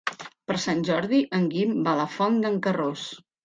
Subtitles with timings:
[0.51, 3.09] Per Sant Jordi en Guim va a la Font d'en Carròs.